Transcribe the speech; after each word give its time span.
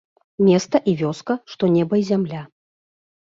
Места 0.45 0.79
і 0.91 0.95
вёска, 1.01 1.33
што 1.55 1.69
неба 1.75 1.99
і 2.01 2.05
зямля. 2.09 2.41